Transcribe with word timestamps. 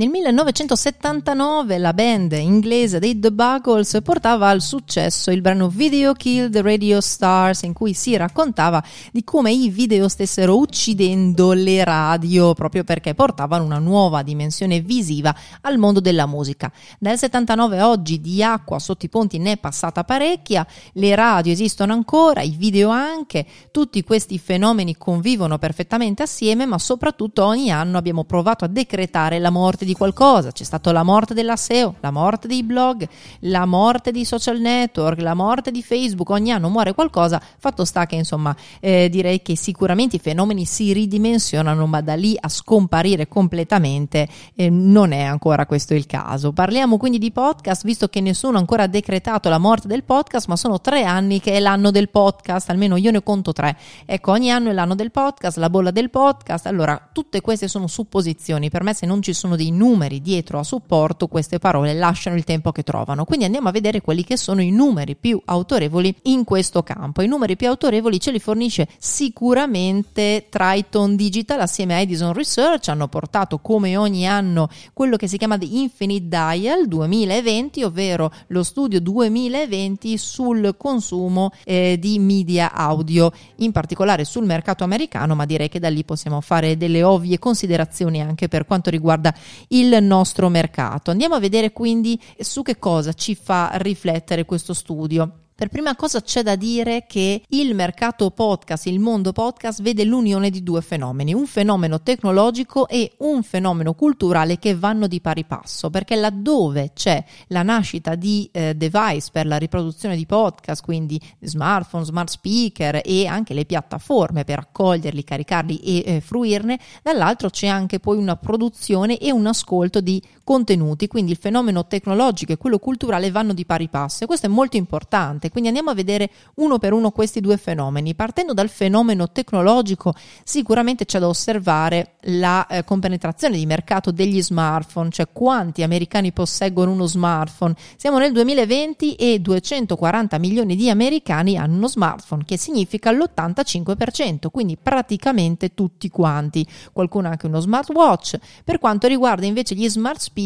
Nel 0.00 0.08
1979 0.08 1.76
la 1.76 1.92
band 1.92 2.32
inglese 2.32 2.98
dei 2.98 3.18
The 3.18 3.30
Buggles 3.30 3.98
portava 4.02 4.48
al 4.48 4.62
successo 4.62 5.30
il 5.30 5.42
brano 5.42 5.68
Video 5.68 6.14
Kill 6.14 6.48
the 6.50 6.62
Radio 6.62 7.02
Stars 7.02 7.64
in 7.64 7.74
cui 7.74 7.92
si 7.92 8.16
raccontava 8.16 8.82
di 9.12 9.22
come 9.24 9.52
i 9.52 9.68
video 9.68 10.08
stessero 10.08 10.56
uccidendo 10.56 11.52
le 11.52 11.84
radio 11.84 12.54
proprio 12.54 12.82
perché 12.82 13.12
portavano 13.12 13.62
una 13.62 13.78
nuova 13.78 14.22
dimensione 14.22 14.80
visiva 14.80 15.36
al 15.60 15.76
mondo 15.76 16.00
della 16.00 16.24
musica. 16.24 16.72
Dal 16.98 17.18
79 17.18 17.78
a 17.78 17.90
oggi 17.90 18.22
di 18.22 18.42
acqua 18.42 18.78
sotto 18.78 19.04
i 19.04 19.10
ponti 19.10 19.36
ne 19.36 19.52
è 19.52 19.56
passata 19.58 20.04
parecchia, 20.04 20.66
le 20.94 21.14
radio 21.14 21.52
esistono 21.52 21.92
ancora, 21.92 22.40
i 22.40 22.56
video 22.56 22.88
anche, 22.88 23.44
tutti 23.70 24.02
questi 24.02 24.38
fenomeni 24.38 24.96
convivono 24.96 25.58
perfettamente 25.58 26.22
assieme 26.22 26.64
ma 26.64 26.78
soprattutto 26.78 27.44
ogni 27.44 27.70
anno 27.70 27.98
abbiamo 27.98 28.24
provato 28.24 28.64
a 28.64 28.68
decretare 28.68 29.38
la 29.38 29.50
morte 29.50 29.84
di 29.84 29.88
di 29.90 29.94
qualcosa, 29.94 30.52
c'è 30.52 30.64
stata 30.64 30.92
la 30.92 31.02
morte 31.02 31.34
della 31.34 31.56
SEO, 31.56 31.96
la 32.00 32.10
morte 32.10 32.46
dei 32.46 32.62
blog, 32.62 33.06
la 33.40 33.66
morte 33.66 34.12
dei 34.12 34.24
social 34.24 34.60
network, 34.60 35.20
la 35.20 35.34
morte 35.34 35.70
di 35.70 35.82
Facebook, 35.82 36.30
ogni 36.30 36.52
anno 36.52 36.68
muore 36.68 36.94
qualcosa, 36.94 37.40
fatto 37.58 37.84
sta 37.84 38.06
che 38.06 38.14
insomma 38.14 38.54
eh, 38.78 39.08
direi 39.10 39.42
che 39.42 39.56
sicuramente 39.56 40.16
i 40.16 40.18
fenomeni 40.20 40.64
si 40.64 40.92
ridimensionano, 40.92 41.86
ma 41.86 42.00
da 42.00 42.14
lì 42.14 42.36
a 42.38 42.48
scomparire 42.48 43.26
completamente 43.26 44.28
eh, 44.54 44.70
non 44.70 45.12
è 45.12 45.22
ancora 45.22 45.66
questo 45.66 45.94
il 45.94 46.06
caso. 46.06 46.52
Parliamo 46.52 46.96
quindi 46.96 47.18
di 47.18 47.32
podcast, 47.32 47.84
visto 47.84 48.08
che 48.08 48.20
nessuno 48.20 48.56
ha 48.56 48.60
ancora 48.60 48.86
decretato 48.86 49.48
la 49.48 49.58
morte 49.58 49.88
del 49.88 50.04
podcast, 50.04 50.46
ma 50.46 50.56
sono 50.56 50.80
tre 50.80 51.02
anni 51.02 51.40
che 51.40 51.52
è 51.52 51.60
l'anno 51.60 51.90
del 51.90 52.10
podcast, 52.10 52.70
almeno 52.70 52.96
io 52.96 53.10
ne 53.10 53.22
conto 53.22 53.52
tre. 53.52 53.76
Ecco, 54.06 54.30
ogni 54.30 54.50
anno 54.52 54.70
è 54.70 54.72
l'anno 54.72 54.94
del 54.94 55.10
podcast, 55.10 55.56
la 55.56 55.70
bolla 55.70 55.90
del 55.90 56.10
podcast, 56.10 56.66
allora 56.66 57.08
tutte 57.12 57.40
queste 57.40 57.66
sono 57.66 57.88
supposizioni, 57.88 58.70
per 58.70 58.84
me 58.84 58.94
se 58.94 59.06
non 59.06 59.20
ci 59.20 59.32
sono 59.32 59.56
dei 59.56 59.69
numeri 59.70 60.20
dietro 60.20 60.58
a 60.58 60.64
supporto, 60.64 61.26
queste 61.26 61.58
parole 61.58 61.94
lasciano 61.94 62.36
il 62.36 62.44
tempo 62.44 62.72
che 62.72 62.82
trovano. 62.82 63.24
Quindi 63.24 63.44
andiamo 63.44 63.68
a 63.68 63.72
vedere 63.72 64.00
quelli 64.00 64.24
che 64.24 64.36
sono 64.36 64.60
i 64.62 64.70
numeri 64.70 65.16
più 65.16 65.40
autorevoli 65.44 66.14
in 66.22 66.44
questo 66.44 66.82
campo. 66.82 67.22
I 67.22 67.26
numeri 67.26 67.56
più 67.56 67.68
autorevoli 67.68 68.20
ce 68.20 68.30
li 68.30 68.38
fornisce 68.38 68.88
sicuramente 68.98 70.46
Triton 70.48 71.16
Digital 71.16 71.60
assieme 71.60 71.94
a 71.94 71.98
Edison 71.98 72.32
Research, 72.32 72.88
hanno 72.88 73.08
portato 73.08 73.58
come 73.58 73.96
ogni 73.96 74.26
anno 74.26 74.68
quello 74.92 75.16
che 75.16 75.28
si 75.28 75.38
chiama 75.38 75.58
The 75.58 75.66
Infinite 75.66 76.28
Dial 76.28 76.86
2020, 76.86 77.82
ovvero 77.82 78.32
lo 78.48 78.62
studio 78.62 79.00
2020 79.00 80.18
sul 80.18 80.74
consumo 80.76 81.52
eh, 81.64 81.96
di 81.98 82.18
media 82.18 82.72
audio, 82.72 83.32
in 83.56 83.72
particolare 83.72 84.24
sul 84.24 84.44
mercato 84.44 84.84
americano, 84.84 85.34
ma 85.34 85.44
direi 85.44 85.68
che 85.68 85.78
da 85.78 85.88
lì 85.88 86.04
possiamo 86.04 86.40
fare 86.40 86.76
delle 86.76 87.02
ovvie 87.02 87.38
considerazioni 87.38 88.20
anche 88.20 88.48
per 88.48 88.66
quanto 88.66 88.90
riguarda 88.90 89.34
il 89.68 89.98
nostro 90.02 90.48
mercato. 90.48 91.10
Andiamo 91.10 91.34
a 91.34 91.40
vedere 91.40 91.72
quindi 91.72 92.20
su 92.38 92.62
che 92.62 92.78
cosa 92.78 93.12
ci 93.12 93.34
fa 93.34 93.70
riflettere 93.74 94.44
questo 94.44 94.74
studio. 94.74 95.49
Per 95.60 95.68
prima 95.68 95.94
cosa 95.94 96.22
c'è 96.22 96.42
da 96.42 96.56
dire 96.56 97.04
che 97.06 97.42
il 97.46 97.74
mercato 97.74 98.30
podcast, 98.30 98.86
il 98.86 98.98
mondo 98.98 99.32
podcast, 99.32 99.82
vede 99.82 100.04
l'unione 100.04 100.48
di 100.48 100.62
due 100.62 100.80
fenomeni, 100.80 101.34
un 101.34 101.46
fenomeno 101.46 102.00
tecnologico 102.00 102.88
e 102.88 103.12
un 103.18 103.42
fenomeno 103.42 103.92
culturale 103.92 104.58
che 104.58 104.74
vanno 104.74 105.06
di 105.06 105.20
pari 105.20 105.44
passo, 105.44 105.90
perché 105.90 106.16
laddove 106.16 106.92
c'è 106.94 107.22
la 107.48 107.62
nascita 107.62 108.14
di 108.14 108.48
eh, 108.50 108.74
device 108.74 109.28
per 109.30 109.44
la 109.44 109.58
riproduzione 109.58 110.16
di 110.16 110.24
podcast, 110.24 110.82
quindi 110.82 111.20
smartphone, 111.40 112.06
smart 112.06 112.30
speaker 112.30 113.02
e 113.04 113.26
anche 113.26 113.52
le 113.52 113.66
piattaforme 113.66 114.44
per 114.44 114.60
accoglierli, 114.60 115.22
caricarli 115.22 115.76
e 115.80 116.02
eh, 116.06 116.20
fruirne, 116.22 116.78
dall'altro 117.02 117.50
c'è 117.50 117.66
anche 117.66 118.00
poi 118.00 118.16
una 118.16 118.36
produzione 118.36 119.18
e 119.18 119.30
un 119.30 119.44
ascolto 119.44 120.00
di 120.00 120.22
contenuti, 120.50 121.06
quindi 121.06 121.30
il 121.30 121.38
fenomeno 121.38 121.86
tecnologico 121.86 122.52
e 122.52 122.56
quello 122.56 122.80
culturale 122.80 123.30
vanno 123.30 123.52
di 123.52 123.64
pari 123.64 123.88
passo 123.88 124.24
e 124.24 124.26
questo 124.26 124.46
è 124.46 124.48
molto 124.48 124.76
importante 124.76 125.48
quindi 125.50 125.68
andiamo 125.68 125.90
a 125.90 125.94
vedere 125.94 126.30
uno 126.56 126.78
per 126.78 126.92
uno 126.92 127.10
questi 127.10 127.40
due 127.40 127.56
fenomeni. 127.56 128.14
Partendo 128.14 128.54
dal 128.54 128.68
fenomeno 128.68 129.30
tecnologico, 129.30 130.14
sicuramente 130.42 131.04
c'è 131.04 131.18
da 131.18 131.28
osservare 131.28 132.14
la 132.24 132.66
eh, 132.66 132.84
compenetrazione 132.84 133.56
di 133.56 133.66
mercato 133.66 134.10
degli 134.10 134.42
smartphone, 134.42 135.10
cioè 135.10 135.28
quanti 135.32 135.82
americani 135.82 136.32
posseggono 136.32 136.92
uno 136.92 137.06
smartphone. 137.06 137.74
Siamo 137.96 138.18
nel 138.18 138.32
2020 138.32 139.14
e 139.14 139.38
240 139.38 140.38
milioni 140.38 140.76
di 140.76 140.90
americani 140.90 141.56
hanno 141.56 141.76
uno 141.76 141.88
smartphone, 141.88 142.44
che 142.44 142.56
significa 142.56 143.12
l'85%, 143.12 144.48
quindi 144.50 144.76
praticamente 144.76 145.74
tutti 145.74 146.08
quanti. 146.08 146.66
Qualcuno 146.92 147.28
ha 147.28 147.32
anche 147.32 147.46
uno 147.46 147.60
smartwatch. 147.60 148.38
Per 148.64 148.78
quanto 148.78 149.06
riguarda 149.06 149.46
invece 149.46 149.74
gli 149.74 149.88
smart 149.88 150.20
speaker, 150.20 150.39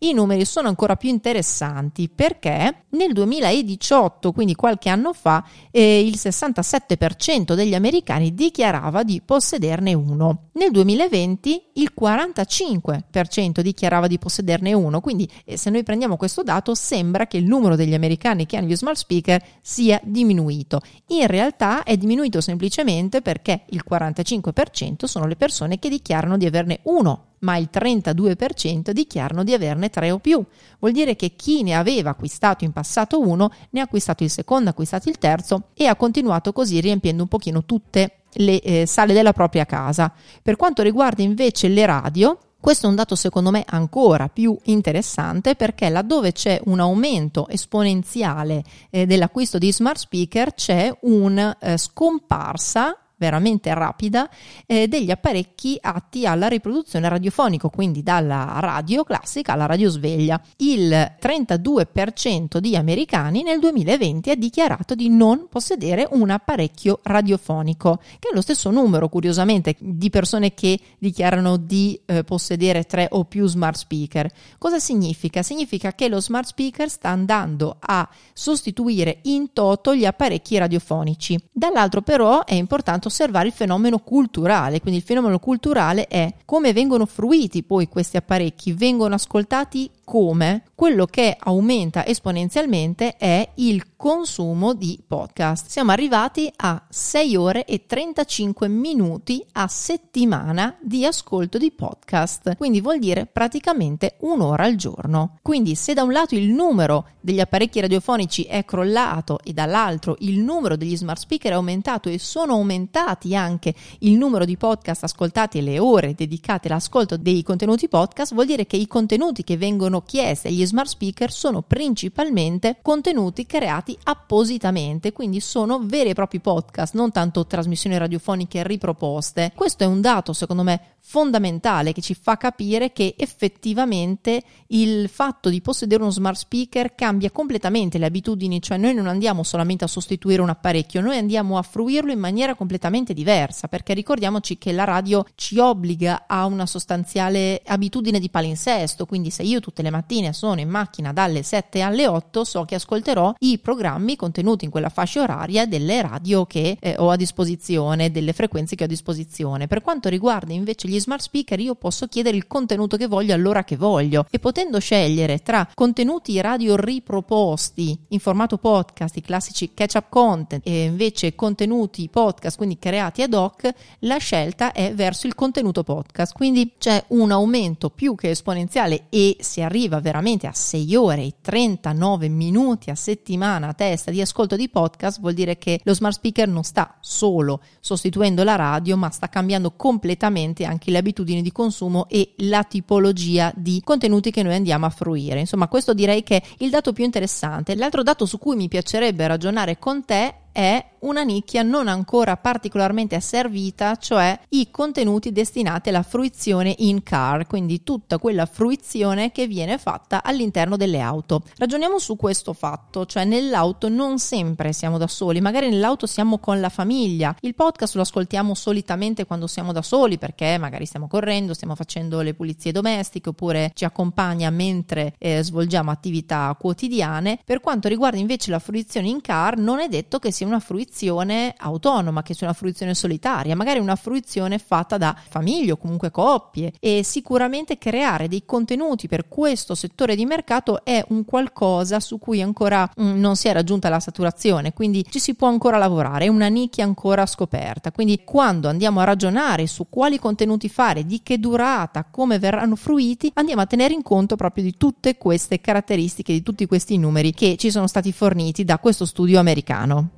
i 0.00 0.12
numeri 0.12 0.44
sono 0.44 0.68
ancora 0.68 0.96
più 0.96 1.08
interessanti 1.08 2.08
perché 2.08 2.84
nel 2.90 3.12
2018 3.12 4.32
quindi 4.32 4.54
qualche 4.54 4.88
anno 4.88 5.12
fa, 5.12 5.44
eh, 5.70 6.04
il 6.04 6.14
67% 6.16 7.54
degli 7.54 7.74
americani 7.74 8.34
dichiarava 8.34 9.02
di 9.02 9.20
possederne 9.24 9.94
uno. 9.94 10.48
Nel 10.52 10.70
2020 10.70 11.62
il 11.74 11.92
45% 11.98 13.60
dichiarava 13.60 14.06
di 14.06 14.18
possederne 14.18 14.72
uno, 14.72 15.00
quindi 15.00 15.30
eh, 15.44 15.56
se 15.56 15.70
noi 15.70 15.82
prendiamo 15.82 16.16
questo 16.16 16.42
dato 16.42 16.74
sembra 16.74 17.26
che 17.26 17.36
il 17.36 17.44
numero 17.44 17.76
degli 17.76 17.94
americani 17.94 18.46
che 18.46 18.56
hanno 18.56 18.66
gli 18.66 18.76
smart 18.76 18.96
speaker 18.96 19.42
sia 19.60 20.00
diminuito. 20.02 20.80
In 21.08 21.26
realtà 21.26 21.82
è 21.82 21.96
diminuito 21.96 22.40
semplicemente 22.40 23.22
perché 23.22 23.62
il 23.70 23.84
45% 23.88 25.04
sono 25.04 25.26
le 25.26 25.36
persone 25.36 25.78
che 25.78 25.88
dichiarano 25.88 26.36
di 26.36 26.46
averne 26.46 26.80
uno 26.84 27.28
ma 27.40 27.56
il 27.56 27.68
32% 27.72 28.90
dichiarano 28.90 29.44
di 29.44 29.52
averne 29.52 29.90
tre 29.90 30.10
o 30.10 30.18
più. 30.18 30.44
Vuol 30.78 30.92
dire 30.92 31.16
che 31.16 31.34
chi 31.36 31.62
ne 31.62 31.74
aveva 31.74 32.10
acquistato 32.10 32.64
in 32.64 32.72
passato 32.72 33.20
uno 33.20 33.50
ne 33.70 33.80
ha 33.80 33.84
acquistato 33.84 34.24
il 34.24 34.30
secondo, 34.30 34.68
ha 34.68 34.72
acquistato 34.72 35.08
il 35.08 35.18
terzo 35.18 35.68
e 35.74 35.86
ha 35.86 35.96
continuato 35.96 36.52
così 36.52 36.80
riempiendo 36.80 37.22
un 37.22 37.28
pochino 37.28 37.64
tutte 37.64 38.22
le 38.34 38.60
eh, 38.60 38.86
sale 38.86 39.12
della 39.12 39.32
propria 39.32 39.64
casa. 39.64 40.12
Per 40.42 40.56
quanto 40.56 40.82
riguarda 40.82 41.22
invece 41.22 41.68
le 41.68 41.86
radio, 41.86 42.38
questo 42.60 42.86
è 42.86 42.90
un 42.90 42.94
dato 42.94 43.14
secondo 43.14 43.50
me 43.50 43.64
ancora 43.66 44.28
più 44.28 44.56
interessante 44.64 45.56
perché 45.56 45.88
laddove 45.88 46.32
c'è 46.32 46.60
un 46.66 46.78
aumento 46.78 47.48
esponenziale 47.48 48.62
eh, 48.90 49.06
dell'acquisto 49.06 49.56
di 49.56 49.72
smart 49.72 49.96
speaker 49.96 50.52
c'è 50.52 50.94
una 51.02 51.56
eh, 51.58 51.78
scomparsa 51.78 52.99
veramente 53.20 53.72
rapida 53.74 54.28
eh, 54.66 54.88
degli 54.88 55.10
apparecchi 55.10 55.76
atti 55.78 56.26
alla 56.26 56.48
riproduzione 56.48 57.06
radiofonica, 57.08 57.68
quindi 57.68 58.02
dalla 58.02 58.56
radio 58.60 59.04
classica 59.04 59.52
alla 59.52 59.66
radio 59.66 59.90
sveglia. 59.90 60.40
Il 60.56 60.90
32% 61.20 62.56
di 62.56 62.74
americani 62.76 63.42
nel 63.42 63.60
2020 63.60 64.30
ha 64.30 64.34
dichiarato 64.34 64.94
di 64.94 65.10
non 65.10 65.48
possedere 65.50 66.08
un 66.12 66.30
apparecchio 66.30 67.00
radiofonico, 67.02 68.00
che 68.18 68.30
è 68.30 68.34
lo 68.34 68.40
stesso 68.40 68.70
numero, 68.70 69.10
curiosamente, 69.10 69.76
di 69.78 70.08
persone 70.08 70.54
che 70.54 70.80
dichiarano 70.98 71.58
di 71.58 72.00
eh, 72.06 72.24
possedere 72.24 72.84
tre 72.84 73.06
o 73.10 73.24
più 73.24 73.46
smart 73.46 73.76
speaker. 73.76 74.30
Cosa 74.56 74.78
significa? 74.78 75.42
Significa 75.42 75.92
che 75.92 76.08
lo 76.08 76.22
smart 76.22 76.46
speaker 76.46 76.88
sta 76.88 77.10
andando 77.10 77.76
a 77.78 78.08
sostituire 78.32 79.18
in 79.24 79.52
toto 79.52 79.94
gli 79.94 80.06
apparecchi 80.06 80.56
radiofonici. 80.56 81.38
Dall'altro 81.52 82.00
però 82.00 82.44
è 82.44 82.54
importante 82.54 83.08
osservare 83.10 83.48
il 83.48 83.52
fenomeno 83.52 83.98
culturale, 83.98 84.80
quindi 84.80 85.00
il 85.00 85.06
fenomeno 85.06 85.38
culturale 85.38 86.06
è 86.06 86.32
come 86.44 86.72
vengono 86.72 87.04
fruiti 87.04 87.62
poi 87.62 87.88
questi 87.88 88.16
apparecchi, 88.16 88.72
vengono 88.72 89.14
ascoltati 89.14 89.90
come 90.10 90.64
quello 90.74 91.06
che 91.06 91.36
aumenta 91.38 92.04
esponenzialmente 92.04 93.16
è 93.16 93.48
il 93.56 93.94
consumo 93.94 94.72
di 94.72 94.98
podcast. 95.06 95.68
Siamo 95.68 95.92
arrivati 95.92 96.50
a 96.56 96.82
6 96.88 97.36
ore 97.36 97.64
e 97.64 97.84
35 97.86 98.66
minuti 98.66 99.44
a 99.52 99.68
settimana 99.68 100.76
di 100.80 101.04
ascolto 101.04 101.58
di 101.58 101.70
podcast, 101.70 102.56
quindi 102.56 102.80
vuol 102.80 102.98
dire 102.98 103.26
praticamente 103.26 104.16
un'ora 104.20 104.64
al 104.64 104.74
giorno. 104.74 105.36
Quindi 105.42 105.76
se 105.76 105.92
da 105.92 106.02
un 106.02 106.10
lato 106.10 106.34
il 106.34 106.48
numero 106.48 107.10
degli 107.20 107.38
apparecchi 107.40 107.78
radiofonici 107.78 108.44
è 108.44 108.64
crollato 108.64 109.38
e 109.44 109.52
dall'altro 109.52 110.16
il 110.20 110.38
numero 110.40 110.76
degli 110.76 110.96
smart 110.96 111.20
speaker 111.20 111.52
è 111.52 111.54
aumentato 111.54 112.08
e 112.08 112.18
sono 112.18 112.54
aumentati 112.54 113.36
anche 113.36 113.74
il 114.00 114.16
numero 114.16 114.44
di 114.46 114.56
podcast 114.56 115.04
ascoltati 115.04 115.58
e 115.58 115.62
le 115.62 115.78
ore 115.78 116.14
dedicate 116.14 116.66
all'ascolto 116.68 117.16
dei 117.16 117.42
contenuti 117.42 117.86
podcast, 117.86 118.32
vuol 118.32 118.46
dire 118.46 118.66
che 118.66 118.76
i 118.76 118.86
contenuti 118.86 119.44
che 119.44 119.58
vengono 119.58 119.99
chieste 120.02 120.48
agli 120.48 120.64
smart 120.66 120.88
speaker 120.88 121.30
sono 121.30 121.62
principalmente 121.62 122.78
contenuti 122.82 123.46
creati 123.46 123.96
appositamente, 124.04 125.12
quindi 125.12 125.40
sono 125.40 125.80
veri 125.82 126.10
e 126.10 126.14
propri 126.14 126.40
podcast, 126.40 126.94
non 126.94 127.10
tanto 127.10 127.46
trasmissioni 127.46 127.96
radiofoniche 127.98 128.66
riproposte. 128.66 129.52
Questo 129.54 129.84
è 129.84 129.86
un 129.86 130.00
dato, 130.00 130.32
secondo 130.32 130.62
me, 130.62 130.96
fondamentale 131.00 131.92
che 131.92 132.00
ci 132.00 132.14
fa 132.14 132.36
capire 132.36 132.92
che 132.92 133.14
effettivamente 133.16 134.42
il 134.68 135.08
fatto 135.08 135.48
di 135.48 135.60
possedere 135.60 136.02
uno 136.02 136.10
smart 136.10 136.36
speaker 136.36 136.94
cambia 136.94 137.30
completamente 137.30 137.98
le 137.98 138.06
abitudini, 138.06 138.60
cioè 138.60 138.76
noi 138.76 138.94
non 138.94 139.06
andiamo 139.06 139.42
solamente 139.42 139.84
a 139.84 139.88
sostituire 139.88 140.42
un 140.42 140.50
apparecchio, 140.50 141.00
noi 141.00 141.16
andiamo 141.16 141.58
a 141.58 141.62
fruirlo 141.62 142.12
in 142.12 142.18
maniera 142.18 142.54
completamente 142.54 143.14
diversa, 143.14 143.68
perché 143.68 143.94
ricordiamoci 143.94 144.58
che 144.58 144.72
la 144.72 144.84
radio 144.84 145.24
ci 145.34 145.58
obbliga 145.58 146.24
a 146.26 146.44
una 146.44 146.66
sostanziale 146.66 147.62
abitudine 147.64 148.20
di 148.20 148.30
palinsesto, 148.30 149.06
quindi 149.06 149.30
se 149.30 149.42
io 149.42 149.60
tutte 149.60 149.82
le 149.82 149.90
mattine 149.90 150.32
sono 150.32 150.60
in 150.60 150.68
macchina 150.68 151.12
dalle 151.12 151.42
7 151.42 151.80
alle 151.80 152.06
8 152.06 152.44
so 152.44 152.64
che 152.64 152.74
ascolterò 152.74 153.34
i 153.40 153.58
programmi 153.58 154.16
contenuti 154.16 154.64
in 154.64 154.70
quella 154.70 154.88
fascia 154.88 155.22
oraria 155.22 155.66
delle 155.66 156.02
radio 156.02 156.46
che 156.46 156.76
eh, 156.78 156.94
ho 156.98 157.10
a 157.10 157.16
disposizione, 157.16 158.10
delle 158.10 158.32
frequenze 158.32 158.76
che 158.76 158.82
ho 158.82 158.86
a 158.86 158.88
disposizione. 158.88 159.66
Per 159.66 159.82
quanto 159.82 160.08
riguarda 160.08 160.52
invece 160.52 160.86
gli 160.90 161.00
smart 161.00 161.22
speaker 161.22 161.60
io 161.60 161.76
posso 161.76 162.08
chiedere 162.08 162.36
il 162.36 162.46
contenuto 162.46 162.96
che 162.96 163.06
voglio 163.06 163.32
all'ora 163.32 163.64
che 163.64 163.76
voglio 163.76 164.26
e 164.28 164.38
potendo 164.38 164.78
scegliere 164.80 165.38
tra 165.38 165.68
contenuti 165.72 166.40
radio 166.40 166.76
riproposti 166.76 167.96
in 168.08 168.18
formato 168.18 168.58
podcast, 168.58 169.16
i 169.16 169.20
classici 169.20 169.72
catch 169.72 169.94
up 169.94 170.06
content 170.08 170.66
e 170.66 170.84
invece 170.84 171.34
contenuti 171.34 172.08
podcast, 172.08 172.56
quindi 172.56 172.78
creati 172.78 173.22
ad 173.22 173.34
hoc, 173.34 173.70
la 174.00 174.16
scelta 174.16 174.72
è 174.72 174.92
verso 174.94 175.26
il 175.26 175.34
contenuto 175.34 175.84
podcast. 175.84 176.34
Quindi 176.34 176.72
c'è 176.78 177.04
un 177.08 177.30
aumento 177.30 177.90
più 177.90 178.14
che 178.14 178.30
esponenziale 178.30 179.06
e 179.10 179.36
si 179.40 179.62
arriva 179.62 180.00
veramente 180.00 180.46
a 180.46 180.52
6 180.52 180.96
ore 180.96 181.22
e 181.22 181.34
39 181.40 182.28
minuti 182.28 182.90
a 182.90 182.94
settimana 182.94 183.68
a 183.68 183.74
testa 183.74 184.10
di 184.10 184.20
ascolto 184.20 184.56
di 184.56 184.68
podcast, 184.68 185.20
vuol 185.20 185.34
dire 185.34 185.56
che 185.56 185.80
lo 185.84 185.94
smart 185.94 186.16
speaker 186.16 186.48
non 186.48 186.64
sta 186.64 186.96
solo 187.00 187.60
sostituendo 187.78 188.42
la 188.42 188.56
radio, 188.56 188.96
ma 188.96 189.10
sta 189.10 189.28
cambiando 189.28 189.72
completamente 189.72 190.64
anche 190.64 190.79
anche 190.80 190.90
le 190.90 190.98
abitudini 190.98 191.42
di 191.42 191.52
consumo 191.52 192.08
e 192.08 192.32
la 192.38 192.64
tipologia 192.64 193.52
di 193.54 193.82
contenuti 193.84 194.30
che 194.30 194.42
noi 194.42 194.54
andiamo 194.54 194.86
a 194.86 194.90
fruire. 194.90 195.38
Insomma, 195.38 195.68
questo 195.68 195.92
direi 195.92 196.22
che 196.22 196.36
è 196.36 196.42
il 196.58 196.70
dato 196.70 196.94
più 196.94 197.04
interessante. 197.04 197.76
L'altro 197.76 198.02
dato 198.02 198.24
su 198.24 198.38
cui 198.38 198.56
mi 198.56 198.68
piacerebbe 198.68 199.26
ragionare 199.26 199.78
con 199.78 200.04
te 200.06 200.34
è 200.52 200.84
una 201.00 201.22
nicchia 201.22 201.62
non 201.62 201.88
ancora 201.88 202.36
particolarmente 202.36 203.14
asservita, 203.14 203.96
cioè 203.96 204.38
i 204.50 204.70
contenuti 204.70 205.32
destinati 205.32 205.88
alla 205.88 206.02
fruizione 206.02 206.74
in 206.78 207.02
car, 207.02 207.46
quindi 207.46 207.82
tutta 207.82 208.18
quella 208.18 208.46
fruizione 208.46 209.32
che 209.32 209.46
viene 209.46 209.78
fatta 209.78 210.22
all'interno 210.22 210.76
delle 210.76 211.00
auto. 211.00 211.42
Ragioniamo 211.56 211.98
su 211.98 212.16
questo 212.16 212.52
fatto, 212.52 213.06
cioè 213.06 213.24
nell'auto 213.24 213.88
non 213.88 214.18
sempre 214.18 214.72
siamo 214.72 214.98
da 214.98 215.06
soli, 215.06 215.40
magari 215.40 215.70
nell'auto 215.70 216.06
siamo 216.06 216.38
con 216.38 216.60
la 216.60 216.68
famiglia. 216.68 217.34
Il 217.40 217.54
podcast 217.54 217.94
lo 217.94 218.02
ascoltiamo 218.02 218.54
solitamente 218.54 219.24
quando 219.24 219.46
siamo 219.46 219.72
da 219.72 219.82
soli 219.82 220.18
perché 220.18 220.58
magari 220.58 220.84
stiamo 220.84 221.08
correndo, 221.08 221.54
stiamo 221.54 221.74
facendo 221.74 222.20
le 222.20 222.34
pulizie 222.34 222.72
domestiche 222.72 223.30
oppure 223.30 223.70
ci 223.74 223.84
accompagna 223.84 224.50
mentre 224.50 225.14
eh, 225.18 225.42
svolgiamo 225.42 225.90
attività 225.90 226.54
quotidiane. 226.58 227.38
Per 227.44 227.60
quanto 227.60 227.88
riguarda 227.88 228.18
invece 228.18 228.50
la 228.50 228.58
fruizione 228.58 229.08
in 229.08 229.20
car, 229.20 229.56
non 229.56 229.80
è 229.80 229.88
detto 229.88 230.18
che 230.18 230.30
sia 230.30 230.39
una 230.44 230.60
fruizione 230.60 231.54
autonoma, 231.56 232.22
che 232.22 232.34
sia 232.34 232.46
una 232.46 232.56
fruizione 232.56 232.94
solitaria, 232.94 233.56
magari 233.56 233.78
una 233.78 233.96
fruizione 233.96 234.58
fatta 234.58 234.98
da 234.98 235.16
famiglie 235.28 235.72
o 235.72 235.76
comunque 235.76 236.10
coppie 236.10 236.72
e 236.80 237.02
sicuramente 237.04 237.78
creare 237.78 238.28
dei 238.28 238.44
contenuti 238.44 239.08
per 239.08 239.28
questo 239.28 239.74
settore 239.74 240.14
di 240.14 240.24
mercato 240.24 240.84
è 240.84 241.04
un 241.08 241.24
qualcosa 241.24 242.00
su 242.00 242.18
cui 242.18 242.42
ancora 242.42 242.90
mm, 243.00 243.18
non 243.18 243.36
si 243.36 243.48
è 243.48 243.52
raggiunta 243.52 243.88
la 243.88 244.00
saturazione, 244.00 244.72
quindi 244.72 245.04
ci 245.08 245.18
si 245.18 245.34
può 245.34 245.48
ancora 245.48 245.78
lavorare, 245.78 246.26
è 246.26 246.28
una 246.28 246.48
nicchia 246.48 246.84
ancora 246.84 247.26
scoperta. 247.26 247.92
Quindi 247.92 248.22
quando 248.24 248.68
andiamo 248.68 249.00
a 249.00 249.04
ragionare 249.04 249.66
su 249.66 249.86
quali 249.88 250.18
contenuti 250.18 250.68
fare, 250.68 251.06
di 251.06 251.22
che 251.22 251.38
durata, 251.38 252.04
come 252.10 252.38
verranno 252.38 252.76
fruiti, 252.76 253.30
andiamo 253.34 253.62
a 253.62 253.66
tenere 253.66 253.94
in 253.94 254.02
conto 254.02 254.36
proprio 254.36 254.64
di 254.64 254.76
tutte 254.76 255.16
queste 255.16 255.60
caratteristiche, 255.60 256.32
di 256.32 256.42
tutti 256.42 256.66
questi 256.66 256.96
numeri 256.98 257.32
che 257.32 257.56
ci 257.56 257.70
sono 257.70 257.86
stati 257.86 258.12
forniti 258.12 258.64
da 258.64 258.78
questo 258.78 259.04
studio 259.04 259.38
americano. 259.38 260.10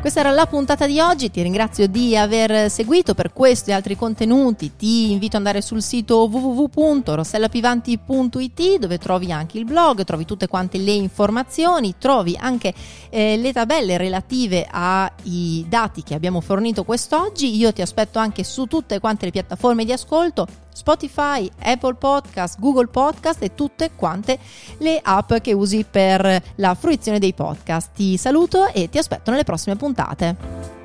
Questa 0.00 0.20
era 0.20 0.30
la 0.30 0.46
puntata 0.46 0.86
di 0.86 0.98
oggi, 0.98 1.30
ti 1.30 1.42
ringrazio 1.42 1.86
di 1.86 2.16
aver 2.16 2.70
seguito 2.70 3.12
per 3.12 3.34
questo 3.34 3.68
e 3.68 3.74
altri 3.74 3.96
contenuti, 3.96 4.74
ti 4.74 5.10
invito 5.10 5.36
ad 5.36 5.44
andare 5.44 5.60
sul 5.60 5.82
sito 5.82 6.26
www.rossellapivanti.it 6.26 8.78
dove 8.78 8.96
trovi 8.96 9.30
anche 9.30 9.58
il 9.58 9.66
blog, 9.66 10.02
trovi 10.04 10.24
tutte 10.24 10.48
quante 10.48 10.78
le 10.78 10.92
informazioni, 10.92 11.96
trovi 11.98 12.34
anche 12.40 12.72
eh, 13.10 13.36
le 13.36 13.52
tabelle 13.52 13.98
relative 13.98 14.66
ai 14.70 15.66
dati 15.68 16.02
che 16.02 16.14
abbiamo 16.14 16.40
fornito 16.40 16.82
quest'oggi, 16.82 17.54
io 17.54 17.70
ti 17.70 17.82
aspetto 17.82 18.18
anche 18.18 18.42
su 18.42 18.64
tutte 18.64 19.00
quante 19.00 19.26
le 19.26 19.32
piattaforme 19.32 19.84
di 19.84 19.92
ascolto, 19.92 20.46
Spotify, 20.72 21.50
Apple 21.62 21.94
Podcast, 21.94 22.58
Google 22.58 22.88
Podcast 22.88 23.42
e 23.42 23.54
tutte 23.54 23.90
quante 23.94 24.38
le 24.78 25.00
app 25.02 25.34
che 25.34 25.52
usi 25.52 25.84
per 25.88 26.42
la 26.56 26.74
fruizione 26.74 27.18
dei 27.18 27.32
podcast. 27.32 27.90
Ti 27.94 28.16
saluto 28.16 28.66
e 28.68 28.88
ti 28.88 28.98
aspetto 28.98 29.30
nelle 29.30 29.44
prossime 29.44 29.76
puntate. 29.76 30.79